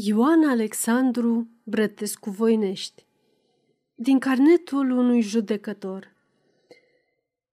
Ioan 0.00 0.48
Alexandru 0.48 1.48
Brătescu 1.62 2.30
Voinești 2.30 3.04
Din 3.94 4.18
carnetul 4.18 4.90
unui 4.90 5.20
judecător 5.20 6.12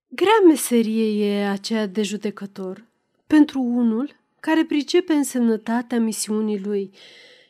Grea 0.07 0.39
meserie 0.47 1.25
e 1.25 1.47
aceea 1.47 1.87
de 1.87 2.01
judecător 2.01 2.85
pentru 3.27 3.59
unul 3.59 4.15
care 4.39 4.65
pricepe 4.65 5.13
însemnătatea 5.13 5.99
misiunii 5.99 6.59
lui 6.59 6.91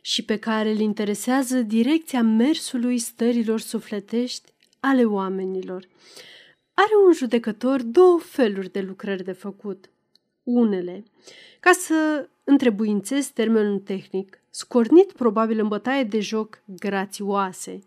și 0.02 0.24
pe 0.24 0.38
care 0.38 0.70
îl 0.70 0.80
interesează 0.80 1.62
direcția 1.62 2.22
mersului 2.22 2.98
stărilor 2.98 3.60
sufletești 3.60 4.52
ale 4.80 5.04
oamenilor. 5.04 5.88
Are 6.74 6.92
un 7.06 7.14
judecător 7.14 7.82
două 7.82 8.20
feluri 8.20 8.72
de 8.72 8.82
lucrări 8.82 9.24
de 9.24 9.32
făcut. 9.32 9.90
Unele, 10.44 11.04
ca 11.60 11.72
să 11.72 12.30
întrebuințez 12.44 13.28
termenul 13.28 13.80
tehnic, 13.80 14.40
scornit 14.56 15.12
probabil 15.12 15.60
în 15.60 15.68
bătaie 15.68 16.04
de 16.04 16.20
joc 16.20 16.62
grațioase, 16.66 17.80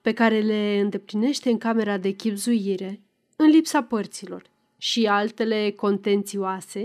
pe 0.00 0.12
care 0.12 0.40
le 0.40 0.78
îndeplinește 0.82 1.50
în 1.50 1.58
camera 1.58 1.96
de 1.98 2.10
chipzuire, 2.10 3.00
în 3.36 3.46
lipsa 3.46 3.82
părților, 3.82 4.42
și 4.78 5.06
altele 5.06 5.70
contențioase, 5.70 6.84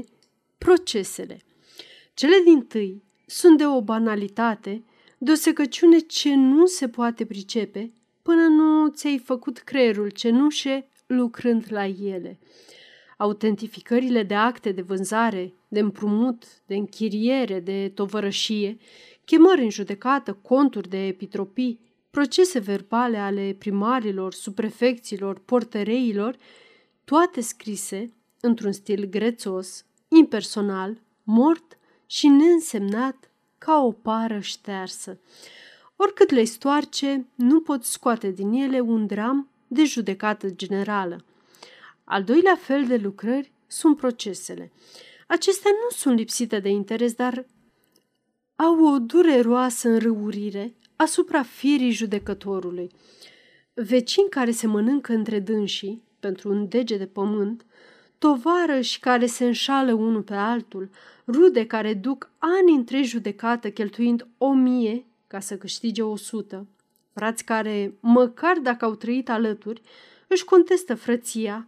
procesele. 0.57 1.39
Cele 2.13 2.41
din 2.45 2.61
tâi 2.61 3.03
sunt 3.25 3.57
de 3.57 3.65
o 3.65 3.81
banalitate, 3.81 4.83
de 5.17 5.31
o 5.31 5.35
secăciune 5.35 5.99
ce 5.99 6.35
nu 6.35 6.65
se 6.65 6.87
poate 6.87 7.25
pricepe 7.25 7.91
până 8.21 8.47
nu 8.47 8.87
ți-ai 8.87 9.17
făcut 9.17 9.57
creierul 9.57 10.09
cenușe 10.09 10.87
lucrând 11.07 11.65
la 11.69 11.85
ele. 11.85 12.39
Autentificările 13.17 14.23
de 14.23 14.35
acte 14.35 14.71
de 14.71 14.81
vânzare, 14.81 15.53
de 15.67 15.79
împrumut, 15.79 16.43
de 16.65 16.75
închiriere, 16.75 17.59
de 17.59 17.91
tovărășie, 17.95 18.77
chemări 19.29 19.63
în 19.63 19.69
judecată, 19.69 20.33
conturi 20.33 20.89
de 20.89 21.05
epitropii, 21.05 21.79
procese 22.09 22.59
verbale 22.59 23.17
ale 23.17 23.55
primarilor, 23.59 24.33
suprefecților, 24.33 25.39
portăreilor, 25.39 26.37
toate 27.03 27.41
scrise 27.41 28.13
într-un 28.39 28.71
stil 28.71 29.05
grețos, 29.05 29.85
impersonal, 30.07 31.01
mort 31.23 31.77
și 32.05 32.27
neînsemnat 32.27 33.31
ca 33.57 33.83
o 33.83 33.91
pară 33.91 34.39
ștearsă. 34.39 35.19
Oricât 35.95 36.29
le 36.29 36.43
stoarce, 36.43 37.27
nu 37.35 37.61
pot 37.61 37.83
scoate 37.83 38.31
din 38.31 38.51
ele 38.51 38.79
un 38.79 39.07
dram 39.07 39.49
de 39.67 39.83
judecată 39.83 40.49
generală. 40.49 41.25
Al 42.03 42.23
doilea 42.23 42.55
fel 42.55 42.85
de 42.85 42.97
lucrări 42.97 43.51
sunt 43.67 43.97
procesele. 43.97 44.71
Acestea 45.27 45.71
nu 45.71 45.95
sunt 45.97 46.17
lipsite 46.17 46.59
de 46.59 46.69
interes, 46.69 47.13
dar 47.13 47.45
au 48.61 48.85
o 48.85 48.99
dureroasă 48.99 49.89
înrăurire 49.89 50.75
asupra 50.95 51.43
firii 51.43 51.91
judecătorului. 51.91 52.89
Vecini 53.73 54.29
care 54.29 54.51
se 54.51 54.67
mănâncă 54.67 55.13
între 55.13 55.39
dânsii, 55.39 56.03
pentru 56.19 56.49
un 56.49 56.67
dege 56.67 56.97
de 56.97 57.05
pământ, 57.05 57.65
tovarăși 58.17 58.99
care 58.99 59.25
se 59.25 59.45
înșală 59.45 59.93
unul 59.93 60.21
pe 60.21 60.33
altul, 60.33 60.89
rude 61.27 61.65
care 61.65 61.93
duc 61.93 62.29
ani 62.37 62.75
între 62.75 63.01
judecată 63.01 63.69
cheltuind 63.69 64.27
o 64.37 64.53
mie 64.53 65.05
ca 65.27 65.39
să 65.39 65.57
câștige 65.57 66.01
o 66.01 66.15
sută, 66.15 66.67
frați 67.13 67.43
care, 67.43 67.93
măcar 67.99 68.57
dacă 68.57 68.85
au 68.85 68.95
trăit 68.95 69.29
alături, 69.29 69.81
își 70.27 70.45
contestă 70.45 70.95
frăția, 70.95 71.67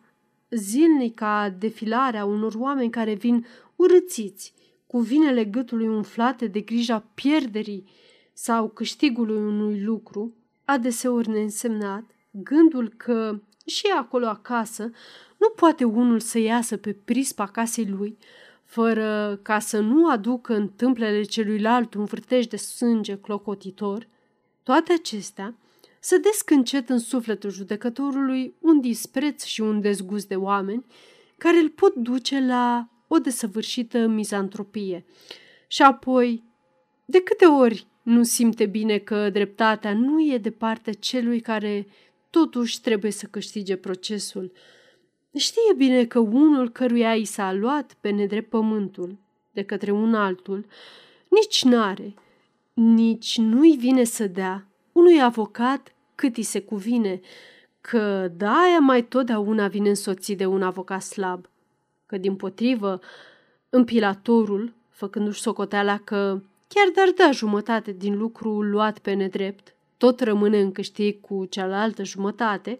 zilnica 0.50 1.56
defilarea 1.60 2.26
unor 2.26 2.54
oameni 2.58 2.90
care 2.90 3.14
vin 3.14 3.46
urățiți, 3.76 4.54
cu 4.92 5.00
vinele 5.00 5.46
gâtului 5.46 5.88
umflate 5.88 6.48
de 6.48 6.60
grija 6.60 7.00
pierderii 7.14 7.90
sau 8.34 8.70
câștigului 8.70 9.38
unui 9.38 9.84
lucru, 9.84 10.36
adeseori 10.66 11.30
neînsemnat, 11.30 12.04
gândul 12.32 12.94
că 12.98 13.42
și 13.66 13.86
acolo 13.98 14.26
acasă 14.26 14.84
nu 15.38 15.50
poate 15.56 15.84
unul 15.84 16.20
să 16.20 16.40
iasă 16.40 16.78
pe 16.78 16.94
prispa 16.94 17.46
casei 17.46 17.86
lui, 17.86 18.18
fără 18.64 19.40
ca 19.42 19.60
să 19.60 19.80
nu 19.80 20.10
aducă 20.10 20.56
în 20.56 20.68
tâmplele 20.68 21.22
celuilalt 21.22 21.94
un 21.94 22.06
vârtej 22.06 22.46
de 22.46 22.58
sânge 22.58 23.18
clocotitor, 23.18 24.08
toate 24.64 24.94
acestea 24.94 25.56
sădesc 26.00 26.50
încet 26.50 26.90
în 26.90 27.00
sufletul 27.00 27.50
judecătorului 27.50 28.56
un 28.60 28.82
dispreț 28.82 29.44
și 29.44 29.62
un 29.62 29.82
dezgust 29.82 30.28
de 30.28 30.36
oameni 30.36 30.86
care 31.38 31.58
îl 31.58 31.70
pot 31.70 31.96
duce 31.96 32.46
la 32.46 32.92
o 33.14 33.18
desăvârșită 33.18 34.08
mizantropie. 34.08 35.06
Și 35.68 35.82
apoi, 35.82 36.44
de 37.06 37.22
câte 37.22 37.46
ori 37.46 37.88
nu 38.02 38.24
simte 38.24 38.66
bine 38.66 38.98
că 38.98 39.30
dreptatea 39.30 39.94
nu 39.94 40.34
e 40.34 40.38
de 40.38 40.52
partea 40.52 40.94
celui 40.94 41.40
care 41.40 41.88
totuși 42.30 42.82
trebuie 42.82 43.12
să 43.12 43.26
câștige 43.26 43.76
procesul. 43.76 44.52
Știe 45.36 45.74
bine 45.78 46.06
că 46.06 46.20
unul 46.20 46.70
căruia 46.70 47.16
i 47.16 47.26
s-a 47.26 47.54
luat 47.54 47.98
pe 48.00 48.10
nedrept 48.10 48.50
pământul 48.50 49.18
de 49.52 49.64
către 49.64 49.92
un 49.92 50.14
altul, 50.14 50.66
nici 51.28 51.64
n-are, 51.64 52.14
nici 52.74 53.38
nu-i 53.38 53.78
vine 53.78 54.04
să 54.04 54.28
dea 54.28 54.68
unui 54.92 55.22
avocat 55.22 55.96
cât 56.16 56.38
îi 56.38 56.44
se 56.44 56.62
cuvine, 56.62 57.20
că 57.82 58.32
da, 58.38 58.78
mai 58.80 59.04
totdeauna 59.04 59.68
vine 59.68 59.90
însoțit 59.90 60.38
de 60.38 60.46
un 60.46 60.62
avocat 60.62 61.02
slab 61.02 61.50
că 62.12 62.18
din 62.18 62.36
potrivă 62.36 63.00
împilatorul, 63.70 64.74
făcându-și 64.90 65.42
socoteala 65.42 65.98
că 65.98 66.42
chiar 66.68 66.90
dar 66.96 67.10
da 67.16 67.32
jumătate 67.32 67.92
din 67.92 68.18
lucru 68.18 68.62
luat 68.62 69.00
pe 69.00 69.14
nedrept, 69.14 69.76
tot 69.98 70.20
rămâne 70.20 70.60
în 70.60 70.72
câștig 70.72 71.22
cu 71.22 71.46
cealaltă 71.46 72.04
jumătate, 72.04 72.80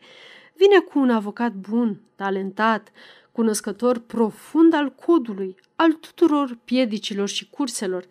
vine 0.56 0.80
cu 0.80 1.00
un 1.00 1.10
avocat 1.10 1.54
bun, 1.54 2.02
talentat, 2.16 2.92
cunoscător 3.32 4.00
profund 4.00 4.74
al 4.74 4.90
codului, 4.90 5.56
al 5.76 5.92
tuturor 5.92 6.58
piedicilor 6.64 7.28
și 7.28 7.50
curselor, 7.50 8.06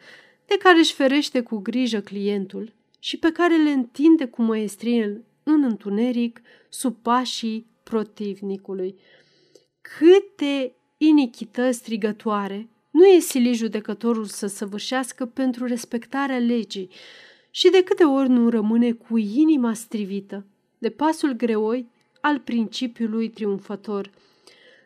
de 0.46 0.56
care 0.56 0.78
își 0.78 0.94
ferește 0.94 1.40
cu 1.40 1.56
grijă 1.56 2.00
clientul 2.00 2.72
și 2.98 3.18
pe 3.18 3.32
care 3.32 3.56
le 3.56 3.70
întinde 3.70 4.24
cu 4.26 4.42
măestrie 4.42 5.24
în 5.42 5.62
întuneric 5.62 6.40
sub 6.68 6.96
pașii 7.02 7.66
protivnicului. 7.82 8.94
Câte 9.80 10.74
inichită 11.02 11.70
strigătoare, 11.70 12.68
nu 12.90 13.06
e 13.06 13.18
silit 13.18 13.54
judecătorul 13.54 14.24
să 14.24 14.46
săvârșească 14.46 15.26
pentru 15.26 15.66
respectarea 15.66 16.38
legii 16.38 16.90
și 17.50 17.70
de 17.70 17.82
câte 17.82 18.04
ori 18.04 18.28
nu 18.28 18.48
rămâne 18.48 18.92
cu 18.92 19.16
inima 19.16 19.74
strivită 19.74 20.46
de 20.78 20.90
pasul 20.90 21.32
greoi 21.32 21.86
al 22.20 22.38
principiului 22.38 23.28
triumfător. 23.28 24.10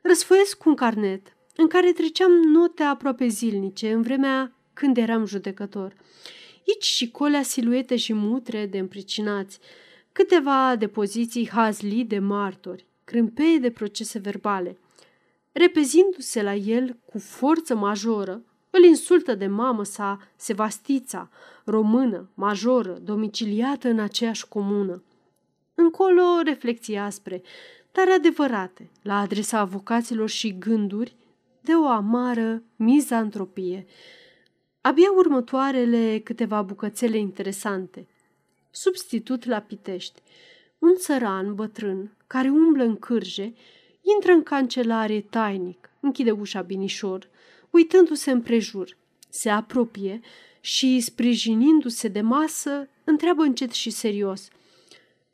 Răsfoiesc 0.03 0.65
un 0.65 0.75
carnet 0.75 1.37
în 1.57 1.67
care 1.67 1.93
treceam 1.93 2.33
note 2.33 2.83
aproape 2.83 3.27
zilnice 3.27 3.93
în 3.93 4.03
vremea 4.03 4.53
când 4.73 4.97
eram 4.97 5.25
judecător. 5.27 5.97
Aici 6.67 6.85
și 6.85 7.11
colea 7.11 7.43
siluete 7.43 7.97
și 7.97 8.13
mutre 8.13 8.67
de 8.67 8.79
împricinați, 8.79 9.59
câteva 10.13 10.77
depoziții 10.77 11.49
hazli 11.49 12.05
de 12.05 12.19
martori, 12.19 12.87
crâmpeie 13.05 13.59
de 13.59 13.71
procese 13.71 14.19
verbale– 14.19 14.79
Repezindu-se 15.57 16.43
la 16.43 16.55
el 16.55 16.97
cu 17.05 17.19
forță 17.19 17.75
majoră, 17.75 18.43
îl 18.71 18.83
insultă 18.85 19.35
de 19.35 19.47
mamă 19.47 19.85
sa 19.85 20.29
Sevastița, 20.37 21.31
română, 21.65 22.31
majoră, 22.35 22.93
domiciliată 22.93 23.89
în 23.89 23.99
aceeași 23.99 24.49
comună. 24.49 25.03
Încolo 25.75 26.23
reflexii 26.45 26.97
aspre, 26.97 27.43
dar 27.93 28.09
adevărate, 28.09 28.91
la 29.03 29.19
adresa 29.19 29.59
avocaților 29.59 30.29
și 30.29 30.59
gânduri 30.59 31.17
de 31.61 31.73
o 31.73 31.87
amară 31.87 32.63
mizantropie. 32.77 33.87
Abia 34.81 35.13
următoarele 35.17 36.21
câteva 36.25 36.63
bucățele 36.63 37.17
interesante. 37.17 38.07
Substitut 38.71 39.45
la 39.45 39.61
Pitești. 39.61 40.23
Un 40.79 40.95
țăran 40.97 41.55
bătrân 41.55 42.17
care 42.27 42.49
umblă 42.49 42.85
în 42.85 42.97
cârje 42.97 43.55
Intră 44.05 44.33
în 44.33 44.43
cancelarie 44.43 45.21
tainic, 45.21 45.91
închide 46.01 46.31
ușa 46.31 46.63
binișor, 46.63 47.29
uitându-se 47.71 48.31
împrejur. 48.31 48.97
Se 49.29 49.51
apropie 49.51 50.21
și, 50.61 51.01
sprijinindu-se 51.01 52.09
de 52.09 52.21
masă, 52.21 52.89
întreabă 53.05 53.43
încet 53.43 53.73
și 53.73 53.91
serios. 53.91 54.49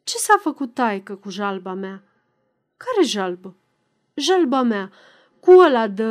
Ce 0.03 0.17
s-a 0.17 0.39
făcut 0.41 0.75
taică 0.75 1.15
cu 1.15 1.31
jalba 1.31 1.75
mea?" 1.75 2.03
Care 2.77 3.07
jalbă?" 3.07 3.55
Jalba 4.15 4.63
mea, 4.63 4.93
cu 5.41 5.51
ăla 5.51 5.89
de... 5.89 6.05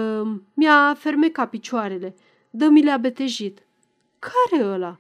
mi-a 0.54 0.96
fermecat 1.00 1.50
picioarele, 1.50 2.16
de 2.50 2.66
mi 2.66 2.84
le-a 2.84 2.98
betejit." 2.98 3.64
Care 4.20 4.64
ăla?" 4.64 5.00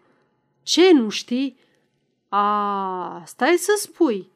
Ce, 0.63 0.91
nu 0.93 1.09
știi?" 1.09 1.57
A, 2.29 3.23
stai 3.25 3.55
să 3.57 3.71
spui." 3.77 4.29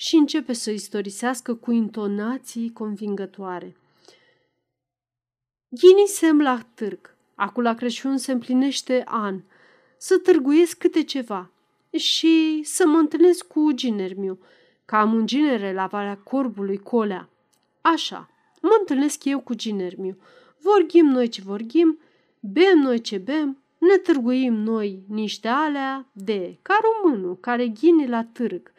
Și 0.00 0.16
începe 0.16 0.52
să 0.52 0.70
istorisească 0.70 1.54
cu 1.54 1.70
intonații 1.70 2.72
convingătoare. 2.72 3.76
Ghinisem 5.68 6.40
la 6.40 6.60
târg. 6.74 7.16
Acum 7.34 7.62
la 7.62 7.74
Crăciun 7.74 8.16
se 8.16 8.32
împlinește 8.32 9.02
an. 9.06 9.40
să 9.96 10.18
târguiesc 10.18 10.78
câte 10.78 11.02
ceva 11.02 11.50
și 11.90 12.60
să 12.64 12.86
mă 12.86 12.98
întâlnesc 12.98 13.46
cu 13.46 13.72
ginermiu, 13.72 14.38
ca 14.84 15.00
am 15.00 15.14
un 15.14 15.26
ginere 15.26 15.72
la 15.72 15.86
Valea 15.86 16.16
Corbului 16.16 16.78
Colea. 16.78 17.28
Așa, 17.80 18.30
mă 18.60 18.76
întâlnesc 18.78 19.24
eu 19.24 19.40
cu 19.40 19.54
ginermiu. 19.54 20.16
Vorghim 20.58 21.06
noi 21.06 21.28
ce 21.28 21.40
vorghim, 21.40 21.98
bem 22.40 22.78
noi 22.78 23.00
ce 23.00 23.18
bem, 23.18 23.62
ne 23.78 23.96
târguim 23.96 24.54
noi 24.54 25.02
niște 25.08 25.48
alea 25.48 26.06
de 26.12 26.58
ca 26.62 26.78
românul 26.82 27.36
care 27.36 27.68
ghine 27.68 28.06
la 28.06 28.24
târg, 28.24 28.72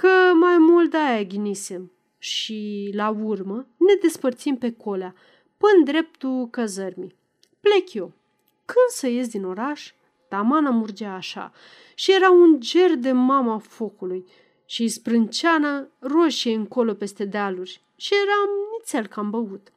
că 0.00 0.34
mai 0.34 0.58
mult 0.58 0.90
de-aia 0.90 1.22
ghinisem. 1.22 1.92
Și, 2.18 2.90
la 2.94 3.08
urmă, 3.08 3.66
ne 3.76 3.94
despărțim 4.00 4.56
pe 4.56 4.72
colea, 4.72 5.14
până 5.56 5.84
dreptul 5.84 6.48
căzărmii. 6.50 7.14
Plec 7.60 7.92
eu. 7.92 8.12
Când 8.64 8.88
să 8.88 9.08
ies 9.08 9.28
din 9.28 9.44
oraș, 9.44 9.92
tamana 10.28 10.70
murgea 10.70 11.14
așa 11.14 11.52
și 11.94 12.12
era 12.12 12.30
un 12.30 12.60
ger 12.60 12.94
de 12.94 13.12
mama 13.12 13.58
focului 13.58 14.24
și 14.64 14.88
sprânceana 14.88 15.86
roșie 15.98 16.54
încolo 16.54 16.94
peste 16.94 17.24
dealuri 17.24 17.80
și 17.96 18.12
eram 18.14 18.50
nițel 18.78 19.06
cam 19.06 19.30
băut. 19.30 19.72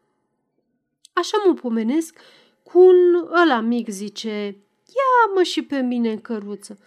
Așa 1.13 1.37
mă 1.45 1.53
pomenesc 1.53 2.19
cu 2.63 2.79
un 2.79 3.27
ăla 3.41 3.59
mic, 3.59 3.89
zice, 3.89 4.57
ia-mă 4.85 5.43
și 5.43 5.63
pe 5.63 5.79
mine 5.79 6.11
în 6.11 6.21
căruță, 6.21 6.77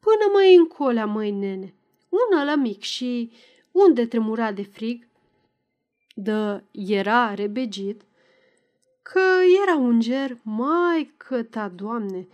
până 0.00 0.30
mă 0.32 0.54
încolea, 0.58 1.06
măi 1.06 1.30
nene. 1.30 1.74
Un 2.08 2.38
ăla 2.38 2.54
mic 2.54 2.82
și 2.82 3.32
unde 3.70 4.06
tremura 4.06 4.52
de 4.52 4.62
frig, 4.62 5.06
de 6.14 6.62
era 6.70 7.34
rebegit, 7.34 8.02
că 9.02 9.20
era 9.62 9.76
un 9.76 10.00
ger, 10.00 10.38
mai 10.42 11.14
căta, 11.16 11.68
doamne, 11.68 12.28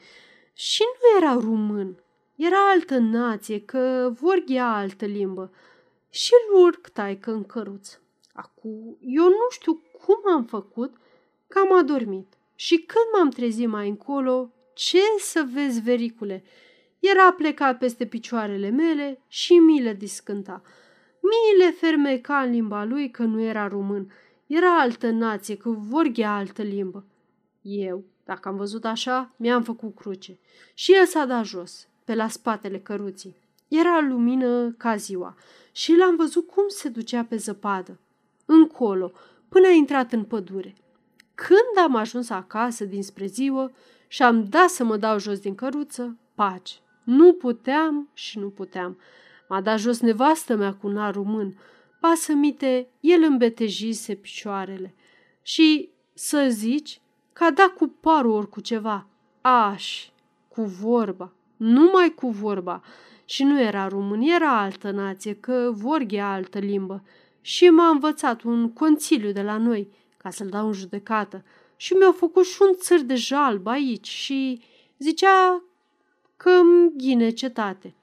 și 0.52 0.82
nu 0.82 1.18
era 1.18 1.32
român, 1.32 1.96
era 2.36 2.70
altă 2.70 2.98
nație, 2.98 3.60
că 3.60 4.12
vorghea 4.20 4.74
altă 4.74 5.04
limbă. 5.04 5.52
Și 6.10 6.32
lurc 6.52 6.88
taică 6.88 7.32
în 7.32 7.44
căruță. 7.44 8.00
Acum, 8.32 8.96
eu 9.00 9.24
nu 9.24 9.46
știu 9.50 9.82
cum 10.04 10.32
am 10.32 10.44
făcut, 10.44 10.94
că 11.46 11.58
am 11.58 11.72
adormit. 11.72 12.26
Și 12.54 12.76
când 12.76 13.04
m-am 13.12 13.30
trezit 13.30 13.68
mai 13.68 13.88
încolo, 13.88 14.50
ce 14.74 15.00
să 15.18 15.46
vezi, 15.52 15.80
vericule, 15.80 16.44
era 17.10 17.32
plecat 17.32 17.78
peste 17.78 18.06
picioarele 18.06 18.68
mele 18.68 19.20
și 19.28 19.52
mi 19.52 19.82
le 19.82 19.94
discânta. 19.94 20.62
Mi 21.20 21.64
le 21.64 21.70
fermeca 21.70 22.38
în 22.38 22.50
limba 22.50 22.84
lui 22.84 23.10
că 23.10 23.22
nu 23.22 23.40
era 23.40 23.68
român, 23.68 24.12
era 24.46 24.80
altă 24.80 25.10
nație, 25.10 25.56
că 25.56 25.70
vorghea 25.70 26.36
altă 26.36 26.62
limbă. 26.62 27.04
Eu, 27.62 28.04
dacă 28.24 28.48
am 28.48 28.56
văzut 28.56 28.84
așa, 28.84 29.34
mi-am 29.36 29.62
făcut 29.62 29.94
cruce. 29.94 30.38
Și 30.74 30.94
el 30.94 31.06
s-a 31.06 31.24
dat 31.24 31.44
jos, 31.44 31.88
pe 32.04 32.14
la 32.14 32.28
spatele 32.28 32.78
căruții. 32.78 33.36
Era 33.68 34.00
lumină 34.00 34.70
ca 34.70 34.96
ziua 34.96 35.36
și 35.72 35.96
l-am 35.96 36.16
văzut 36.16 36.46
cum 36.46 36.64
se 36.68 36.88
ducea 36.88 37.24
pe 37.24 37.36
zăpadă, 37.36 37.98
încolo, 38.46 39.12
până 39.48 39.66
a 39.66 39.70
intrat 39.70 40.12
în 40.12 40.24
pădure. 40.24 40.74
Când 41.34 41.84
am 41.84 41.96
ajuns 41.96 42.30
acasă 42.30 42.84
dinspre 42.84 43.26
ziua 43.26 43.70
și 44.08 44.22
am 44.22 44.44
dat 44.44 44.68
să 44.68 44.84
mă 44.84 44.96
dau 44.96 45.18
jos 45.18 45.38
din 45.38 45.54
căruță, 45.54 46.16
pace. 46.34 46.74
Nu 47.02 47.32
puteam 47.32 48.08
și 48.14 48.38
nu 48.38 48.48
puteam. 48.48 48.98
M-a 49.48 49.60
dat 49.60 49.78
jos 49.78 50.00
nevastă 50.00 50.56
mea 50.56 50.74
cu 50.74 50.86
un 50.86 51.10
român. 51.10 51.56
Pasă-mite, 52.00 52.88
el 53.00 53.22
îmbetejise 53.22 54.14
picioarele. 54.14 54.94
Și 55.42 55.90
să 56.14 56.46
zici 56.48 57.00
că 57.32 57.44
a 57.44 57.50
dat 57.50 57.68
cu 57.68 57.86
parul 58.00 58.30
ori 58.30 58.48
cu 58.48 58.60
ceva. 58.60 59.06
Aș, 59.40 60.08
cu 60.48 60.62
vorba, 60.62 61.32
numai 61.56 62.14
cu 62.14 62.28
vorba. 62.28 62.82
Și 63.24 63.44
nu 63.44 63.60
era 63.60 63.88
român, 63.88 64.20
era 64.20 64.60
altă 64.60 64.90
nație, 64.90 65.34
că 65.34 65.70
vorghea 65.74 66.32
altă 66.32 66.58
limbă. 66.58 67.02
Și 67.40 67.68
m-a 67.68 67.88
învățat 67.88 68.42
un 68.42 68.72
conciliu 68.72 69.32
de 69.32 69.42
la 69.42 69.56
noi, 69.56 69.88
ca 70.16 70.30
să-l 70.30 70.48
dau 70.48 70.66
în 70.66 70.72
judecată. 70.72 71.44
Și 71.76 71.92
mi-a 71.92 72.12
făcut 72.12 72.44
și 72.44 72.58
un 72.60 72.74
țăr 72.74 73.00
de 73.00 73.14
jalb 73.14 73.66
aici 73.66 74.08
și 74.08 74.60
zicea 74.98 75.62
că 76.42 76.50
îmi 76.50 76.92
ghine 76.96 77.30
cetate. 77.30 77.94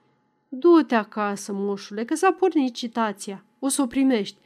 Du-te 0.48 0.94
acasă, 0.94 1.52
moșule, 1.52 2.04
că 2.04 2.14
s-a 2.14 2.32
pornit 2.32 2.74
citația. 2.74 3.44
O 3.58 3.68
să 3.68 3.82
o 3.82 3.86
primești. 3.86 4.36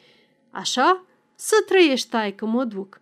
Așa? 0.51 1.05
Să 1.35 1.55
trăiești, 1.67 2.09
tai, 2.09 2.35
că 2.35 2.47
mă 2.47 2.65
duc. 2.65 3.01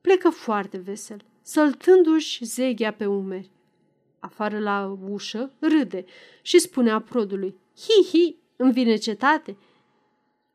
Plecă 0.00 0.28
foarte 0.30 0.76
vesel, 0.76 1.24
săltându-și 1.42 2.44
zeghea 2.44 2.92
pe 2.92 3.06
umeri. 3.06 3.50
Afară 4.18 4.58
la 4.58 4.98
ușă 5.08 5.52
râde 5.58 6.04
și 6.42 6.58
spune 6.58 6.90
aprodului, 6.90 7.56
Hi-hi, 7.76 8.36
îmi 8.56 8.72
vine 8.72 8.96
cetate. 8.96 9.56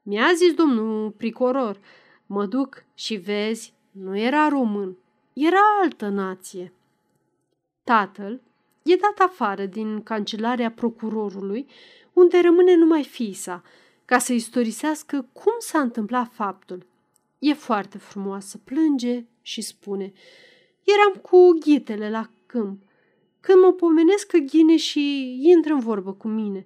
Mi-a 0.02 0.32
zis 0.36 0.54
domnul 0.54 1.12
pricoror, 1.12 1.80
mă 2.26 2.46
duc 2.46 2.84
și 2.94 3.16
vezi, 3.16 3.74
nu 3.92 4.18
era 4.18 4.48
român, 4.48 4.98
era 5.34 5.62
altă 5.82 6.08
nație. 6.08 6.74
Tatăl 7.84 8.42
e 8.84 8.96
dat 8.96 9.28
afară 9.28 9.66
din 9.66 10.04
cancelarea 10.04 10.72
procurorului, 10.72 11.68
unde 12.14 12.40
rămâne 12.40 12.76
numai 12.76 13.04
fisa, 13.04 13.64
ca 14.06 14.18
să 14.18 14.34
istorisească 14.34 15.28
cum 15.34 15.54
s-a 15.60 15.80
întâmplat 15.80 16.32
faptul. 16.34 16.86
E 17.40 17.54
foarte 17.54 17.98
frumoasă, 17.98 18.58
plânge 18.64 19.26
și 19.42 19.62
spune 19.62 20.14
Eram 20.84 21.22
cu 21.22 21.58
ghitele 21.60 22.10
la 22.10 22.30
câmp. 22.46 22.82
Când 23.40 23.62
mă 23.62 23.72
pomenesc 23.72 24.28
că 24.28 24.38
ghine 24.38 24.78
și 24.78 25.38
intră 25.42 25.74
în 25.74 25.80
vorbă 25.80 26.14
cu 26.14 26.28
mine. 26.28 26.66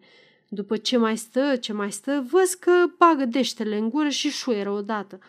După 0.49 0.77
ce 0.77 0.97
mai 0.97 1.17
stă, 1.17 1.55
ce 1.55 1.73
mai 1.73 1.91
stă, 1.91 2.25
văd 2.31 2.47
că 2.59 2.71
bagă 2.97 3.25
deștele 3.25 3.77
în 3.77 3.89
gură 3.89 4.09
și 4.09 4.29
șuieră 4.29 4.69
odată. 4.69 5.19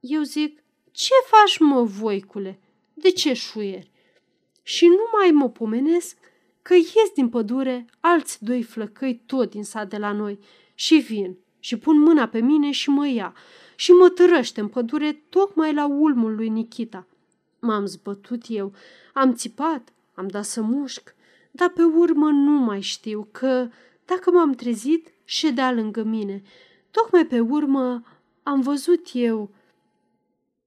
Eu 0.00 0.22
zic, 0.22 0.62
ce 0.90 1.12
faci, 1.26 1.58
mă, 1.58 1.82
voicule? 1.82 2.58
De 2.94 3.10
ce 3.10 3.32
șuieri? 3.32 3.90
Și 4.68 4.86
nu 4.86 5.08
mai 5.18 5.30
mă 5.30 5.48
pomenesc 5.48 6.16
că 6.62 6.74
ies 6.74 7.10
din 7.14 7.28
pădure 7.28 7.86
alți 8.00 8.44
doi 8.44 8.62
flăcăi 8.62 9.22
tot 9.26 9.50
din 9.50 9.64
sat 9.64 9.88
de 9.88 9.96
la 9.96 10.12
noi 10.12 10.38
și 10.74 10.94
vin 10.94 11.36
și 11.58 11.78
pun 11.78 11.98
mâna 11.98 12.28
pe 12.28 12.40
mine 12.40 12.70
și 12.70 12.90
mă 12.90 13.08
ia 13.08 13.34
și 13.76 13.90
mă 13.90 14.08
târăște 14.08 14.60
în 14.60 14.68
pădure 14.68 15.12
tocmai 15.28 15.74
la 15.74 15.86
ulmul 15.86 16.34
lui 16.34 16.48
Nikita. 16.48 17.06
M-am 17.58 17.86
zbătut 17.86 18.42
eu, 18.48 18.72
am 19.12 19.34
țipat, 19.34 19.92
am 20.14 20.26
dat 20.26 20.44
să 20.44 20.62
mușc, 20.62 21.14
dar 21.50 21.68
pe 21.68 21.82
urmă 21.82 22.30
nu 22.30 22.58
mai 22.58 22.80
știu 22.80 23.28
că, 23.30 23.68
dacă 24.04 24.30
m-am 24.30 24.52
trezit, 24.52 25.12
ședea 25.24 25.72
lângă 25.72 26.02
mine. 26.02 26.42
Tocmai 26.90 27.26
pe 27.26 27.40
urmă 27.40 28.02
am 28.42 28.60
văzut 28.60 29.06
eu. 29.12 29.50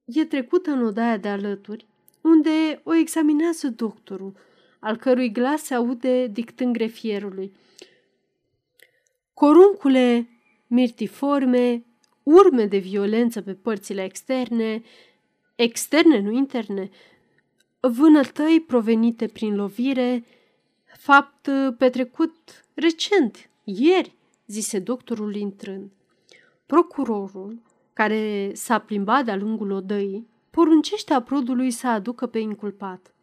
E 0.04 0.24
trecută 0.24 0.70
în 0.70 0.84
odaia 0.84 1.16
de 1.16 1.28
alături, 1.28 1.86
unde 2.22 2.80
o 2.84 2.94
examinează 2.94 3.68
doctorul, 3.68 4.32
al 4.78 4.96
cărui 4.96 5.32
glas 5.32 5.62
se 5.62 5.74
aude 5.74 6.26
dictând 6.26 6.72
grefierului. 6.72 7.52
Coruncule 9.34 10.28
mirtiforme, 10.66 11.84
urme 12.22 12.66
de 12.66 12.78
violență 12.78 13.42
pe 13.42 13.54
părțile 13.54 14.04
externe, 14.04 14.82
externe, 15.54 16.20
nu 16.20 16.30
interne, 16.30 16.90
vânătăi 17.80 18.60
provenite 18.60 19.26
prin 19.26 19.54
lovire, 19.54 20.24
fapt 20.98 21.48
petrecut 21.78 22.64
recent, 22.74 23.50
ieri, 23.64 24.14
zise 24.46 24.78
doctorul 24.78 25.34
intrând. 25.34 25.90
Procurorul, 26.66 27.62
care 27.92 28.50
s-a 28.54 28.78
plimbat 28.78 29.24
de-a 29.24 29.36
lungul 29.36 29.70
odăii, 29.70 30.26
poruncește 30.52 31.12
aprodului 31.12 31.70
să 31.70 31.86
aducă 31.86 32.26
pe 32.26 32.38
inculpat. 32.38 33.14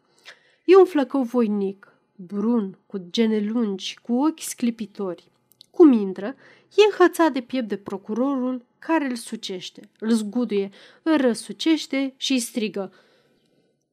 E 0.64 0.76
un 0.76 0.84
flăcău 0.84 1.22
voinic, 1.22 1.92
brun, 2.16 2.78
cu 2.86 3.06
gene 3.10 3.40
lungi, 3.40 3.98
cu 4.02 4.24
ochi 4.24 4.40
sclipitori. 4.40 5.30
Cum 5.70 5.92
intră, 5.92 6.34
e 6.76 6.82
înhățat 6.90 7.32
de 7.32 7.40
piept 7.40 7.68
de 7.68 7.76
procurorul 7.76 8.64
care 8.78 9.04
îl 9.04 9.14
sucește, 9.14 9.88
îl 9.98 10.10
zguduie, 10.10 10.70
îl 11.02 11.16
răsucește 11.16 12.14
și 12.16 12.32
îi 12.32 12.38
strigă. 12.38 12.92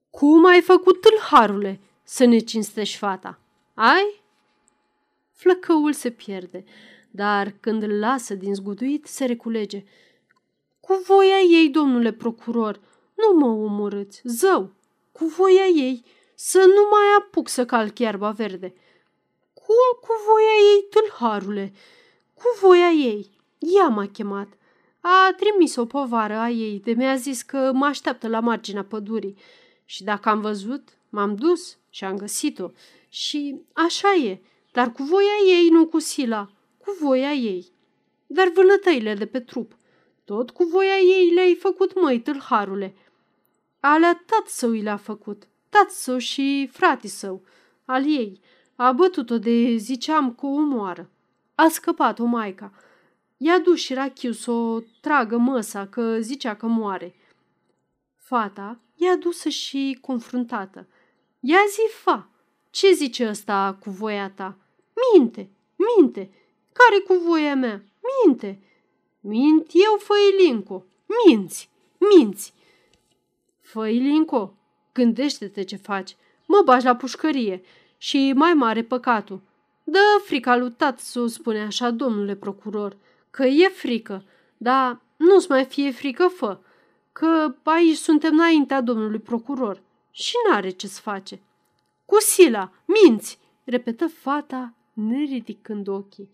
Cum 0.09 0.45
ai 0.45 0.61
făcut 0.61 1.01
tâlharule 1.01 1.79
să 2.03 2.25
ne 2.25 2.37
cinstești 2.37 2.97
fata? 2.97 3.39
Ai? 3.73 4.23
Flăcăul 5.31 5.93
se 5.93 6.09
pierde, 6.11 6.63
dar 7.11 7.53
când 7.59 7.83
îl 7.83 7.99
lasă 7.99 8.35
din 8.35 8.53
zguduit, 8.53 9.05
se 9.05 9.25
reculege. 9.25 9.83
Cu 10.79 11.03
voia 11.07 11.39
ei, 11.39 11.69
domnule 11.69 12.11
procuror, 12.11 12.79
nu 13.17 13.37
mă 13.39 13.47
omorâți, 13.47 14.21
zău, 14.23 14.71
cu 15.11 15.25
voia 15.25 15.65
ei, 15.65 16.03
să 16.35 16.57
nu 16.57 16.87
mai 16.91 17.05
apuc 17.19 17.47
să 17.47 17.65
calc 17.65 17.99
iarba 17.99 18.31
verde. 18.31 18.73
Cum 19.53 19.99
cu 20.01 20.13
voia 20.25 20.55
ei, 20.73 20.87
tâlharule? 20.89 21.73
Cu 22.33 22.43
voia 22.59 22.89
ei. 22.89 23.29
Ea 23.57 23.87
m-a 23.87 24.07
chemat. 24.07 24.47
A 24.99 25.33
trimis 25.37 25.75
o 25.75 25.85
povară 25.85 26.35
a 26.35 26.49
ei 26.49 26.79
de 26.79 26.91
mi-a 26.91 27.15
zis 27.15 27.41
că 27.41 27.71
mă 27.73 27.85
așteaptă 27.85 28.27
la 28.27 28.39
marginea 28.39 28.83
pădurii. 28.83 29.37
Și 29.85 30.03
dacă 30.03 30.29
am 30.29 30.41
văzut, 30.41 30.89
m-am 31.09 31.35
dus 31.35 31.77
și 31.89 32.03
am 32.03 32.17
găsit-o. 32.17 32.71
Și 33.09 33.61
așa 33.73 34.13
e, 34.13 34.41
dar 34.71 34.91
cu 34.91 35.03
voia 35.03 35.57
ei, 35.57 35.69
nu 35.69 35.87
cu 35.87 35.99
sila, 35.99 36.51
cu 36.77 36.97
voia 36.99 37.31
ei. 37.31 37.71
Dar 38.27 38.51
vânătăile 38.53 39.13
de 39.13 39.25
pe 39.25 39.39
trup, 39.39 39.77
tot 40.23 40.49
cu 40.49 40.63
voia 40.63 40.97
ei 40.97 41.29
le-ai 41.33 41.55
făcut, 41.55 42.01
măi, 42.01 42.19
tâlharule. 42.19 42.95
Alea 43.89 44.23
tat 44.25 44.47
său 44.47 44.71
i 44.71 44.81
le-a 44.81 44.97
făcut, 44.97 45.47
tat 45.69 45.91
său 45.91 46.17
și 46.17 46.69
frati 46.71 47.07
său, 47.07 47.41
al 47.85 48.05
ei. 48.05 48.39
A 48.75 48.91
bătut-o 48.91 49.37
de 49.37 49.75
ziceam 49.75 50.31
cu 50.33 50.47
o 50.47 50.59
moară. 50.59 51.09
A 51.55 51.67
scăpat-o 51.67 52.25
maica. 52.25 52.71
I-a 53.37 53.59
dus 53.59 53.79
și 53.79 53.93
rachiu 53.93 54.31
să 54.31 54.51
o 54.51 54.79
tragă 55.01 55.37
măsa, 55.37 55.87
că 55.87 56.19
zicea 56.19 56.55
că 56.55 56.65
moare. 56.65 57.15
Fata 58.15 58.79
i-a 58.95 59.15
dusă 59.15 59.49
și 59.49 59.97
confruntată. 60.01 60.87
Ia 61.39 61.59
zi, 61.69 61.93
fa, 61.93 62.29
ce 62.69 62.91
zice 62.91 63.27
ăsta 63.27 63.77
cu 63.79 63.89
voia 63.89 64.29
ta? 64.29 64.57
Minte, 65.13 65.49
minte, 65.75 66.31
care 66.73 66.99
cu 66.99 67.13
voia 67.25 67.55
mea? 67.55 67.83
Minte. 68.25 68.59
Mint 69.19 69.69
eu, 69.73 69.99
făilinco, 69.99 70.85
minți, 71.25 71.69
minți. 71.97 72.55
Făilinco, 73.77 74.53
gândește-te 74.93 75.63
ce 75.63 75.75
faci. 75.75 76.15
Mă 76.45 76.61
bagi 76.65 76.85
la 76.85 76.95
pușcărie 76.95 77.61
și 77.97 78.33
mai 78.35 78.53
mare 78.53 78.83
păcatul. 78.83 79.41
Dă 79.83 79.99
frica 80.25 80.55
lui 80.55 80.73
să 80.95 81.25
spune 81.27 81.59
așa, 81.61 81.89
domnule 81.89 82.35
procuror, 82.35 82.97
că 83.31 83.43
e 83.45 83.67
frică, 83.67 84.23
dar 84.57 85.01
nu-ți 85.17 85.49
mai 85.49 85.65
fie 85.65 85.91
frică, 85.91 86.27
fă, 86.27 86.57
că 87.11 87.55
aici 87.63 87.95
suntem 87.95 88.33
înaintea 88.33 88.81
domnului 88.81 89.19
procuror 89.19 89.81
și 90.11 90.33
n-are 90.49 90.69
ce-ți 90.69 91.01
face. 91.01 91.39
Cu 92.05 92.19
sila, 92.19 92.71
minți, 92.85 93.39
repetă 93.63 94.07
fata, 94.07 94.73
neridicând 94.93 95.87
ochii. 95.87 96.29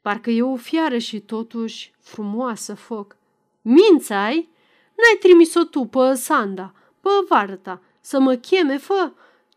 Parcă 0.00 0.30
e 0.30 0.42
o 0.42 0.56
fiară 0.56 0.98
și 0.98 1.20
totuși 1.20 1.92
frumoasă 2.00 2.74
foc. 2.74 3.16
Minți 3.60 4.12
ai? 4.12 4.48
N-ai 4.94 5.18
trimis-o 5.20 5.64
tu 5.64 5.84
pe 5.84 6.14
Sanda, 6.14 6.74
pe 7.00 7.08
Varta, 7.28 7.80
să 8.00 8.20
mă 8.20 8.34
cheme, 8.34 8.78
fă? 8.78 9.12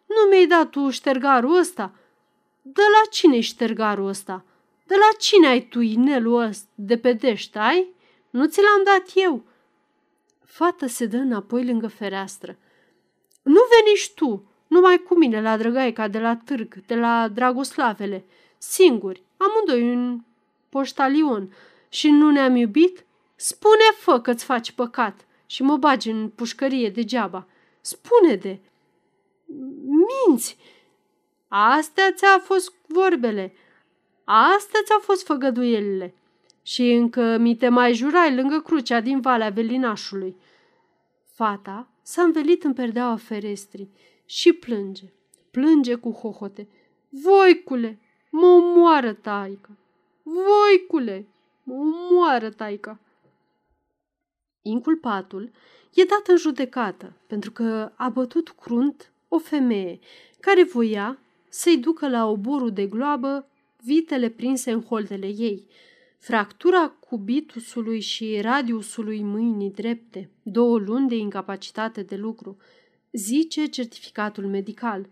Nu 0.06 0.30
mi-ai 0.30 0.46
dat 0.46 0.70
tu 0.70 0.90
ștergarul 0.90 1.58
ăsta? 1.58 1.94
De 2.62 2.82
la 2.82 3.10
cine 3.10 3.36
e 3.36 3.42
ștergarul 3.42 4.08
ăsta? 4.08 4.44
De 4.86 4.96
la 4.96 5.18
cine 5.18 5.48
ai 5.48 5.62
tu 5.62 5.80
inelul 5.80 6.42
ăsta 6.42 6.68
de 6.76 6.98
pe 6.98 7.14
dești, 7.14 7.58
ai? 7.58 7.94
Nu 8.30 8.46
ți 8.46 8.62
l-am 8.62 8.84
dat 8.84 9.12
eu. 9.16 9.44
Fata 10.46 10.88
se 10.88 11.06
dă 11.06 11.18
înapoi 11.18 11.66
lângă 11.66 11.88
fereastră. 11.88 12.58
Nu 13.42 13.60
veni 13.70 13.98
tu, 14.16 14.44
numai 14.68 14.98
cu 14.98 15.18
mine 15.18 15.42
la 15.42 15.58
Drăgaica 15.58 16.08
de 16.08 16.20
la 16.20 16.36
târg, 16.36 16.86
de 16.86 16.96
la 16.96 17.28
Dragoslavele, 17.28 18.26
singuri, 18.58 19.24
amândoi 19.38 19.96
un 19.96 20.22
poștalion 20.70 21.54
și 21.90 22.10
nu 22.10 22.32
ne-am 22.32 22.56
iubit? 22.56 23.06
Spune, 23.36 23.92
fă 23.98 24.20
că-ți 24.20 24.46
faci 24.46 24.72
păcat 24.72 25.26
și 25.46 25.64
mă 25.64 25.78
bagi 25.78 26.10
în 26.10 26.30
pușcărie 26.30 26.90
degeaba. 26.90 27.48
Spune 27.82 28.36
de. 28.36 28.60
Minți! 29.86 30.58
Astea 31.48 32.12
ți-a 32.12 32.40
fost 32.40 32.74
vorbele. 32.88 33.54
Astea 34.24 34.80
ți-au 34.86 35.00
fost 35.00 35.26
făgăduielile. 35.26 36.14
Și 36.62 36.92
încă 36.92 37.38
mi 37.38 37.56
te 37.56 37.70
mai 37.70 37.94
jurai 37.94 38.36
lângă 38.36 38.60
crucea 38.60 39.00
din 39.00 39.22
Valea 39.22 39.50
Velinașului. 39.50 40.36
Fata 41.34 41.88
s-a 42.02 42.22
învelit 42.22 42.64
în 42.64 42.74
perdeaua 42.74 43.16
ferestrii 43.16 43.92
și 44.26 44.54
plânge. 44.54 45.14
Plânge 45.52 45.96
cu 45.96 46.12
hohote. 46.12 46.68
Voicule, 47.10 48.00
mă 48.30 48.46
omoară 48.46 49.14
taică. 49.14 49.70
Voicule, 50.24 51.28
mă 51.64 51.74
omoară 51.74 52.50
taica. 52.50 53.00
Inculpatul 54.68 55.52
e 55.94 56.04
dat 56.04 56.28
în 56.28 56.38
judecată 56.38 57.14
pentru 57.28 57.52
că 57.52 57.92
a 57.96 58.10
bătut 58.10 58.50
crunt 58.50 59.12
o 59.28 59.38
femeie 59.38 60.00
care 60.40 60.64
voia 60.64 61.20
să-i 61.50 61.78
ducă 61.78 62.10
la 62.10 62.26
oborul 62.26 62.72
de 62.72 62.86
gloabă 62.86 63.48
vitele 63.84 64.30
prinse 64.30 64.72
în 64.72 64.84
holdele 64.84 65.28
ei. 65.28 65.68
Fractura 66.18 66.88
cubitusului 66.88 68.00
și 68.00 68.40
radiusului 68.42 69.22
mâinii 69.22 69.72
drepte, 69.72 70.30
două 70.44 70.78
luni 70.78 71.08
de 71.08 71.16
incapacitate 71.16 72.02
de 72.02 72.16
lucru, 72.16 72.58
zice 73.12 73.66
certificatul 73.66 74.48
medical. 74.48 75.10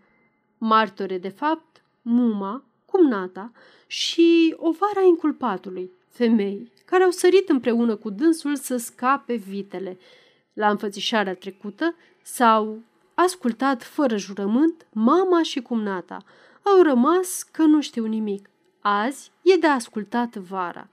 Martore, 0.58 1.18
de 1.18 1.28
fapt, 1.28 1.82
muma, 2.02 2.64
cumnata 2.84 3.52
și 3.86 4.54
o 4.56 4.70
vara 4.70 5.06
inculpatului, 5.06 5.90
femei, 6.08 6.72
care 6.84 7.02
au 7.02 7.10
sărit 7.10 7.48
împreună 7.48 7.96
cu 7.96 8.10
dânsul 8.10 8.56
să 8.56 8.76
scape 8.76 9.34
vitele. 9.34 9.98
La 10.52 10.70
înfățișarea 10.70 11.34
trecută 11.34 11.94
s-au 12.22 12.78
ascultat 13.14 13.82
fără 13.82 14.16
jurământ 14.16 14.86
mama 14.92 15.42
și 15.42 15.60
cumnata. 15.60 16.24
Au 16.62 16.82
rămas 16.82 17.42
că 17.42 17.62
nu 17.62 17.80
știu 17.80 18.04
nimic. 18.04 18.50
Azi 18.80 19.30
e 19.42 19.56
de 19.56 19.66
ascultat 19.66 20.36
vara. 20.36 20.88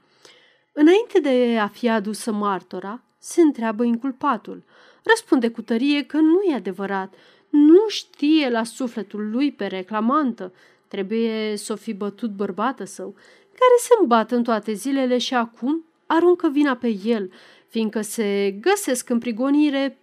Înainte 0.74 1.20
de 1.20 1.58
a 1.60 1.68
fi 1.68 1.90
adusă 1.90 2.32
martora, 2.32 3.02
se 3.18 3.42
întreabă 3.42 3.84
inculpatul. 3.84 4.64
Răspunde 5.04 5.50
cu 5.50 5.62
tărie 5.62 6.04
că 6.04 6.18
nu 6.18 6.42
e 6.42 6.56
adevărat. 6.56 7.14
Nu 7.50 7.88
știe 7.88 8.50
la 8.50 8.64
sufletul 8.64 9.30
lui 9.30 9.52
pe 9.52 9.66
reclamantă. 9.66 10.54
Trebuie 10.88 11.56
să 11.56 11.74
o 11.74 11.76
fi 11.76 11.94
bătut 11.94 12.30
bărbată 12.30 12.84
său, 12.84 13.16
care 13.52 13.76
se 13.80 13.94
îmbată 14.02 14.36
în 14.36 14.44
toate 14.44 14.74
zilele 14.74 15.18
și 15.18 15.34
acum 15.34 15.86
aruncă 16.06 16.50
vina 16.50 16.76
pe 16.76 16.88
el, 17.04 17.32
fiindcă 17.68 18.02
se 18.02 18.58
găsesc 18.62 19.10
în 19.10 19.20
prigonire 19.20 19.98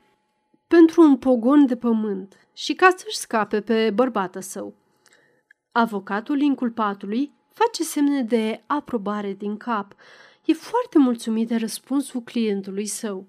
pentru 0.66 1.02
un 1.02 1.16
pogon 1.16 1.66
de 1.66 1.76
pământ 1.76 2.48
și 2.52 2.74
ca 2.74 2.94
să-și 2.96 3.16
scape 3.16 3.60
pe 3.60 3.90
bărbată 3.90 4.40
său. 4.40 4.74
Avocatul 5.72 6.40
inculpatului 6.40 7.32
face 7.52 7.82
semne 7.82 8.22
de 8.22 8.62
aprobare 8.66 9.32
din 9.32 9.56
cap. 9.56 9.94
E 10.44 10.52
foarte 10.52 10.98
mulțumit 10.98 11.48
de 11.48 11.56
răspunsul 11.56 12.20
clientului 12.20 12.86
său. 12.86 13.26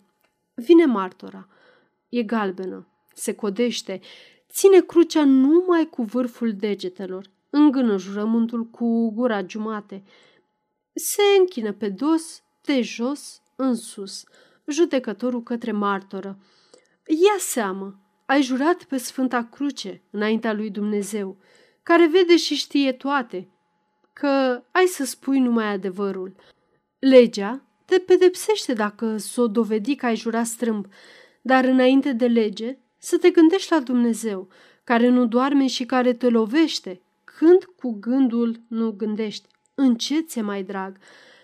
Vine 0.53 0.85
martora. 0.85 1.47
E 2.09 2.23
galbenă, 2.23 2.87
se 3.13 3.35
codește, 3.35 3.99
ține 4.49 4.79
crucea 4.79 5.25
numai 5.25 5.85
cu 5.85 6.03
vârful 6.03 6.53
degetelor, 6.53 7.29
îngână 7.49 7.97
jurământul 7.97 8.65
cu 8.65 9.11
gura 9.11 9.45
jumate. 9.47 10.03
Se 10.93 11.21
închină 11.39 11.73
pe 11.73 11.89
dos, 11.89 12.43
de 12.61 12.81
jos 12.81 13.41
în 13.55 13.75
sus, 13.75 14.23
judecătorul 14.67 15.43
către 15.43 15.71
martoră. 15.71 16.39
Ia 17.05 17.37
seamă, 17.37 17.99
ai 18.25 18.41
jurat 18.41 18.83
pe 18.83 18.97
Sfânta 18.97 19.43
Cruce 19.43 20.01
înaintea 20.09 20.53
lui 20.53 20.69
Dumnezeu, 20.69 21.37
care 21.83 22.07
vede 22.07 22.37
și 22.37 22.55
știe 22.55 22.91
toate, 22.91 23.49
că 24.13 24.63
ai 24.71 24.85
să 24.85 25.05
spui 25.05 25.39
numai 25.39 25.65
adevărul. 25.65 26.35
Legea 26.99 27.63
te 27.85 27.97
pedepsește 27.97 28.73
dacă 28.73 29.17
s-o 29.17 29.47
dovedi 29.47 29.95
că 29.95 30.05
ai 30.05 30.15
jurat 30.15 30.45
strâmb, 30.45 30.85
dar 31.41 31.63
înainte 31.63 32.11
de 32.11 32.27
lege 32.27 32.77
să 32.97 33.17
te 33.17 33.29
gândești 33.29 33.71
la 33.71 33.79
Dumnezeu, 33.79 34.47
care 34.83 35.07
nu 35.07 35.25
doarme 35.25 35.67
și 35.67 35.85
care 35.85 36.13
te 36.13 36.29
lovește 36.29 37.01
când 37.39 37.63
cu 37.63 37.97
gândul 37.99 38.61
nu 38.67 38.91
gândești. 38.91 39.47
În 39.75 39.95
ce 39.95 40.19
ți 40.19 40.41
mai 40.41 40.63
drag? 40.63 40.97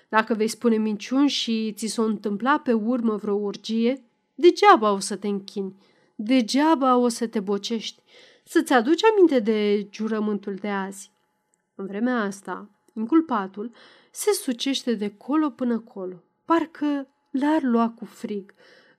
Dacă 0.10 0.34
vei 0.34 0.48
spune 0.48 0.78
minciuni 0.78 1.30
și 1.30 1.74
ți 1.76 1.86
s-o 1.86 2.04
întâmpla 2.04 2.60
pe 2.60 2.74
urmă 2.74 3.16
vreo 3.16 3.34
urgie, 3.34 4.04
degeaba 4.34 4.92
o 4.92 5.00
să 5.00 5.16
te 5.16 5.28
închini, 5.28 5.76
degeaba 6.16 6.96
o 6.96 7.08
să 7.08 7.28
te 7.28 7.40
bocești, 7.40 8.02
să-ți 8.44 8.74
aduci 8.74 9.04
aminte 9.04 9.40
de 9.40 9.88
jurământul 9.92 10.56
de 10.56 10.68
azi. 10.68 11.12
În 11.76 11.86
vremea 11.86 12.22
asta, 12.22 12.70
inculpatul 12.94 13.72
se 14.12 14.32
sucește 14.32 14.94
de 14.94 15.10
colo 15.18 15.50
până 15.50 15.80
colo, 15.80 16.24
parcă 16.46 17.08
l-ar 17.32 17.62
lua 17.62 17.90
cu 17.90 18.06
frig. 18.06 18.54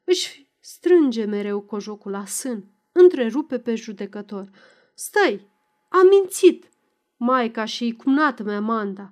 Își 0.04 0.46
strânge 0.60 1.24
mereu 1.24 1.60
cojocul 1.60 2.10
la 2.10 2.24
sân, 2.24 2.64
întrerupe 2.92 3.58
pe 3.58 3.74
judecător. 3.74 4.50
Stai, 4.94 5.48
am 5.88 6.06
mințit! 6.06 6.70
Maica 7.16 7.64
și 7.64 7.94
cumnată 7.96 8.42
mea, 8.42 8.56
Amanda. 8.56 9.10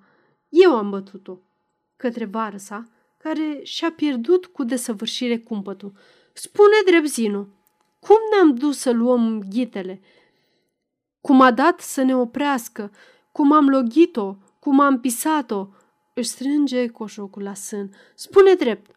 Eu 0.49 0.77
am 0.77 0.91
bătut-o. 0.91 1.39
Către 1.97 2.25
Varsa, 2.25 2.89
care 3.19 3.61
și-a 3.63 3.93
pierdut 3.93 4.47
cu 4.47 4.65
desăvârșire 4.65 5.39
cumpătul. 5.39 5.93
Spune 6.33 6.75
drept 6.85 7.07
Zino, 7.07 7.47
cum 8.01 8.17
ne-am 8.31 8.55
dus 8.55 8.79
să 8.79 8.91
luăm 8.91 9.43
ghitele? 9.49 10.01
Cum 11.21 11.41
a 11.41 11.51
dat 11.51 11.81
să 11.81 12.03
ne 12.03 12.17
oprească? 12.17 12.93
Cum 13.33 13.53
am 13.53 13.69
logit-o? 13.69 14.37
Cum 14.59 14.81
am 14.81 15.01
pisat-o? 15.01 15.69
Își 16.15 16.29
strânge 16.29 16.87
coșocul 16.87 17.43
la 17.43 17.55
sân. 17.55 17.95
Spune 18.15 18.55
drept. 18.55 18.97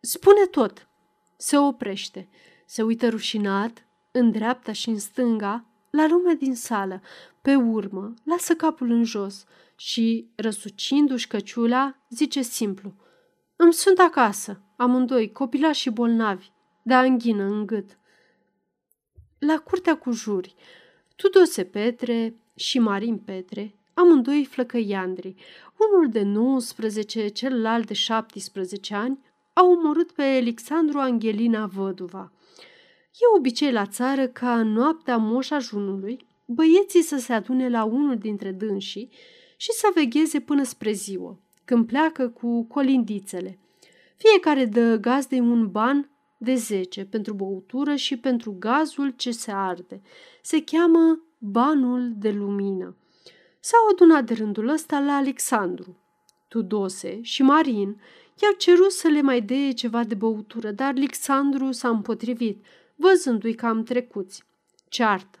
Spune 0.00 0.46
tot. 0.46 0.88
Se 1.36 1.58
oprește. 1.58 2.28
Se 2.66 2.82
uită 2.82 3.08
rușinat, 3.08 3.86
în 4.10 4.30
dreapta 4.30 4.72
și 4.72 4.88
în 4.88 4.98
stânga, 4.98 5.64
la 5.92 6.06
lumea 6.06 6.34
din 6.34 6.54
sală. 6.54 7.00
Pe 7.42 7.54
urmă, 7.54 8.14
lasă 8.24 8.54
capul 8.54 8.90
în 8.90 9.04
jos 9.04 9.44
și, 9.76 10.30
răsucindu-și 10.34 11.26
căciula, 11.26 11.96
zice 12.08 12.42
simplu. 12.42 12.94
Îmi 13.56 13.72
sunt 13.72 13.98
acasă, 13.98 14.60
amândoi, 14.76 15.32
copilași 15.32 15.80
și 15.80 15.90
bolnavi, 15.90 16.50
de 16.82 16.94
anghină 16.94 17.44
în 17.44 17.66
gât. 17.66 17.98
La 19.38 19.58
curtea 19.58 19.98
cu 19.98 20.10
juri, 20.10 20.54
Tudose 21.16 21.64
Petre 21.64 22.36
și 22.54 22.78
Marin 22.78 23.18
Petre, 23.18 23.74
amândoi 23.94 24.44
flăcăiandri, 24.44 25.34
unul 25.78 26.08
de 26.08 26.22
19, 26.22 27.28
celălalt 27.28 27.86
de 27.86 27.94
17 27.94 28.94
ani, 28.94 29.18
au 29.52 29.70
omorât 29.70 30.12
pe 30.12 30.22
Alexandru 30.22 30.98
Angelina 30.98 31.66
Văduva. 31.66 32.32
E 33.12 33.36
obicei 33.36 33.72
la 33.72 33.86
țară 33.86 34.26
ca 34.26 34.58
în 34.58 34.72
noaptea 34.72 35.16
moș 35.16 35.50
ajunului 35.50 36.26
băieții 36.44 37.02
să 37.02 37.16
se 37.16 37.32
adune 37.32 37.68
la 37.68 37.84
unul 37.84 38.18
dintre 38.18 38.50
dânsii 38.50 39.10
și 39.56 39.72
să 39.72 39.90
vegheze 39.94 40.40
până 40.40 40.62
spre 40.62 40.92
ziua, 40.92 41.38
când 41.64 41.86
pleacă 41.86 42.28
cu 42.28 42.64
colindițele. 42.64 43.58
Fiecare 44.16 44.64
dă 44.64 44.96
gazdei 44.96 45.40
un 45.40 45.70
ban 45.70 46.10
de 46.36 46.54
10 46.54 47.04
pentru 47.04 47.34
băutură 47.34 47.94
și 47.94 48.16
pentru 48.16 48.56
gazul 48.58 49.14
ce 49.16 49.30
se 49.30 49.52
arde. 49.54 50.02
Se 50.42 50.64
cheamă 50.64 51.20
banul 51.38 52.12
de 52.16 52.30
lumină. 52.30 52.96
S-au 53.60 53.80
adunat 53.92 54.24
de 54.24 54.34
rândul 54.34 54.68
ăsta 54.68 54.98
la 54.98 55.12
Alexandru. 55.12 55.96
Tudose 56.48 57.18
și 57.22 57.42
Marin 57.42 58.00
i-au 58.42 58.52
cerut 58.58 58.90
să 58.90 59.08
le 59.08 59.22
mai 59.22 59.40
dea 59.40 59.72
ceva 59.72 60.04
de 60.04 60.14
băutură, 60.14 60.70
dar 60.70 60.92
Alexandru 60.96 61.72
s-a 61.72 61.88
împotrivit, 61.88 62.64
văzându-i 63.02 63.54
cam 63.54 63.82
trecuți. 63.82 64.44
Ceartă, 64.88 65.38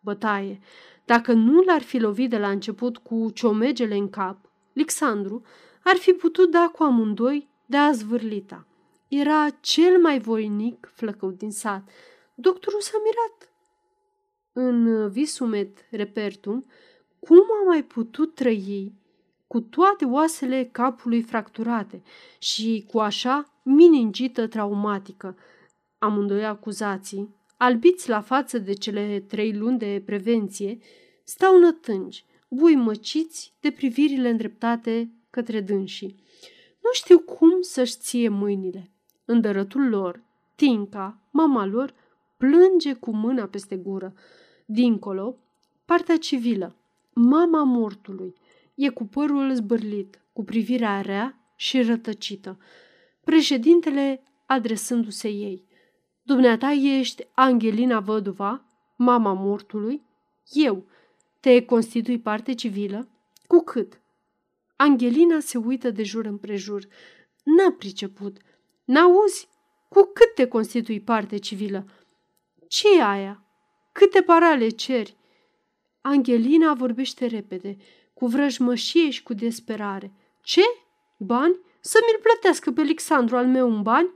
bătaie. 0.00 0.60
Dacă 1.04 1.32
nu 1.32 1.62
l-ar 1.62 1.82
fi 1.82 1.98
lovit 1.98 2.30
de 2.30 2.38
la 2.38 2.50
început 2.50 2.98
cu 2.98 3.30
ciomegele 3.34 3.94
în 3.94 4.10
cap, 4.10 4.38
Alexandru 4.76 5.42
ar 5.84 5.96
fi 5.96 6.12
putut 6.12 6.50
da 6.50 6.70
cu 6.72 6.82
amândoi 6.82 7.48
de 7.66 7.76
a 7.76 7.92
zvârlita. 7.92 8.66
Era 9.08 9.48
cel 9.60 10.00
mai 10.00 10.18
voinic 10.18 10.90
flăcău 10.94 11.30
din 11.30 11.50
sat. 11.50 11.88
Doctorul 12.34 12.80
s-a 12.80 12.98
mirat. 13.04 13.52
În 14.52 15.08
visumet 15.08 15.78
repertum, 15.90 16.64
cum 17.20 17.44
a 17.62 17.66
mai 17.66 17.82
putut 17.82 18.34
trăi 18.34 18.92
cu 19.46 19.60
toate 19.60 20.04
oasele 20.04 20.68
capului 20.72 21.22
fracturate 21.22 22.02
și 22.38 22.86
cu 22.92 22.98
așa 22.98 23.52
miningită 23.62 24.46
traumatică. 24.46 25.36
Amândoi 26.04 26.44
acuzații, 26.44 27.34
albiți 27.56 28.08
la 28.08 28.20
față 28.20 28.58
de 28.58 28.72
cele 28.72 29.20
trei 29.20 29.52
luni 29.52 29.78
de 29.78 30.02
prevenție, 30.04 30.78
stau 31.22 31.58
nătângi, 31.58 32.24
bui 32.48 32.74
măciți 32.74 33.52
de 33.60 33.70
privirile 33.70 34.28
îndreptate 34.28 35.10
către 35.30 35.60
dânsii. 35.60 36.22
Nu 36.82 36.90
știu 36.92 37.18
cum 37.18 37.60
să-și 37.60 37.96
ție 37.96 38.28
mâinile. 38.28 38.90
Îndărătul 39.24 39.88
lor, 39.88 40.22
Tinca, 40.54 41.18
mama 41.30 41.66
lor, 41.66 41.94
plânge 42.36 42.92
cu 42.92 43.10
mâna 43.10 43.46
peste 43.46 43.76
gură. 43.76 44.14
Dincolo, 44.64 45.36
partea 45.84 46.16
civilă, 46.16 46.76
mama 47.12 47.62
mortului, 47.62 48.34
e 48.74 48.88
cu 48.88 49.04
părul 49.04 49.54
zbârlit, 49.54 50.20
cu 50.32 50.44
privirea 50.44 51.00
rea 51.00 51.38
și 51.56 51.82
rătăcită. 51.82 52.58
Președintele 53.24 54.22
adresându-se 54.46 55.28
ei. 55.28 55.72
Dumneata 56.26 56.70
ești 56.70 57.26
Angelina 57.34 58.00
Văduva, 58.00 58.64
mama 58.96 59.32
mortului? 59.32 60.02
Eu. 60.52 60.86
Te 61.40 61.64
constitui 61.64 62.20
parte 62.20 62.54
civilă? 62.54 63.08
Cu 63.46 63.58
cât? 63.58 64.00
Angelina 64.76 65.40
se 65.40 65.58
uită 65.58 65.90
de 65.90 66.02
jur 66.02 66.24
împrejur. 66.24 66.86
N-a 67.42 67.72
priceput. 67.72 68.36
N-auzi? 68.84 69.48
Cu 69.88 70.10
cât 70.14 70.34
te 70.34 70.46
constitui 70.46 71.00
parte 71.00 71.36
civilă? 71.36 71.86
ce 72.68 72.96
e 72.96 73.02
aia? 73.02 73.44
Câte 73.92 74.22
parale 74.22 74.68
ceri? 74.68 75.16
Angelina 76.00 76.74
vorbește 76.74 77.26
repede, 77.26 77.76
cu 78.14 78.26
vrăjmășie 78.26 79.10
și 79.10 79.22
cu 79.22 79.34
desperare. 79.34 80.12
Ce? 80.42 80.62
Bani? 81.18 81.58
Să 81.80 81.98
mi-l 82.06 82.20
plătească 82.22 82.70
pe 82.70 82.80
Alexandru 82.80 83.36
al 83.36 83.46
meu 83.46 83.68
un 83.70 83.82
bani? 83.82 84.10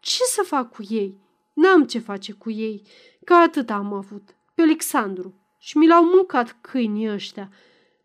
Ce 0.00 0.22
să 0.22 0.42
fac 0.42 0.70
cu 0.70 0.82
ei? 0.88 1.24
N-am 1.56 1.84
ce 1.84 1.98
face 1.98 2.32
cu 2.32 2.50
ei, 2.50 2.82
că 3.24 3.34
atât 3.34 3.70
am 3.70 3.92
avut, 3.92 4.36
pe 4.54 4.62
Alexandru. 4.62 5.34
Și 5.58 5.78
mi 5.78 5.86
l-au 5.86 6.04
mâncat 6.04 6.56
câinii 6.60 7.10
ăștia. 7.10 7.50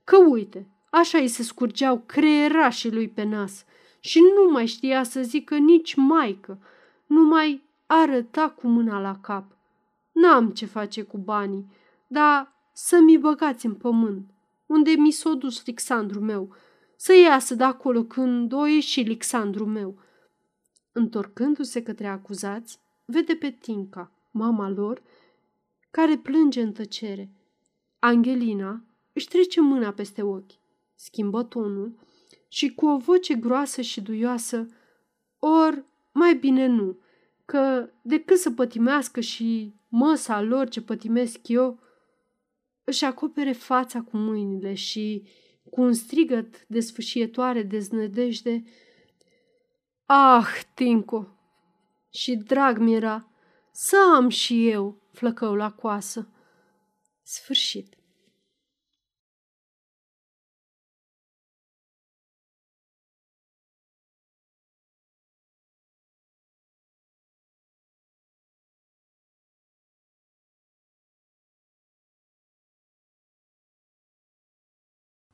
Că 0.04 0.18
uite, 0.18 0.70
așa 0.90 1.18
îi 1.18 1.28
se 1.28 1.44
scurgeau 1.44 2.04
creierașii 2.06 2.92
lui 2.92 3.10
pe 3.10 3.24
nas 3.24 3.66
și 4.00 4.20
nu 4.20 4.52
mai 4.52 4.66
știa 4.66 5.04
să 5.04 5.22
zică 5.22 5.58
nici 5.58 5.96
maică, 5.96 6.62
nu 7.06 7.24
mai 7.24 7.64
arăta 7.86 8.50
cu 8.50 8.68
mâna 8.68 9.00
la 9.00 9.20
cap. 9.22 9.58
N-am 10.12 10.50
ce 10.50 10.66
face 10.66 11.02
cu 11.02 11.18
banii, 11.18 11.72
dar 12.08 12.56
să 12.74 13.00
mi 13.00 13.18
băgați 13.18 13.66
în 13.66 13.74
pământ, 13.74 14.30
unde 14.66 14.92
mi 14.92 15.12
s-o 15.12 15.34
dus 15.34 15.62
Alexandru 15.66 16.20
meu, 16.20 16.56
să 16.96 17.14
iasă 17.14 17.56
de 17.56 17.64
acolo 17.64 18.04
când 18.04 18.54
o 18.54 18.66
ieși 18.66 19.00
Alexandru 19.00 19.66
meu. 19.66 20.00
Întorcându-se 20.92 21.84
către 21.84 22.08
acuzați, 22.08 22.81
vede 23.12 23.36
pe 23.36 23.50
Tinca, 23.52 24.12
mama 24.32 24.70
lor, 24.70 25.02
care 25.92 26.18
plânge 26.18 26.62
în 26.62 26.72
tăcere. 26.72 27.32
Angelina 28.00 28.84
își 29.14 29.28
trece 29.28 29.62
mâna 29.62 29.92
peste 29.92 30.22
ochi, 30.22 30.52
schimbă 30.96 31.44
tonul 31.44 32.00
și 32.48 32.74
cu 32.74 32.86
o 32.86 32.98
voce 32.98 33.36
groasă 33.36 33.82
și 33.82 34.02
duioasă, 34.02 34.68
or 35.40 35.86
mai 36.12 36.36
bine 36.36 36.66
nu, 36.66 37.00
că 37.46 37.90
decât 38.02 38.38
să 38.38 38.52
pătimească 38.52 39.20
și 39.20 39.74
măsa 39.88 40.42
lor 40.42 40.70
ce 40.70 40.82
pătimesc 40.82 41.48
eu, 41.48 41.80
își 42.84 43.06
acopere 43.06 43.52
fața 43.52 44.02
cu 44.02 44.18
mâinile 44.18 44.74
și, 44.74 45.28
cu 45.70 45.82
un 45.82 45.94
strigăt 45.94 46.68
desfâșietoare 46.68 47.64
de 47.64 47.80
znădejde, 47.80 48.64
Ah, 50.06 50.46
Tinco! 50.74 51.41
Și 52.12 52.36
drag 52.36 52.78
mi-era 52.78 53.28
să 53.72 53.98
am 54.16 54.30
și 54.30 54.70
eu 54.70 55.02
flăcău 55.12 55.56
la 55.56 55.72
coasă. 55.72 56.28
Sfârșit. 57.24 57.96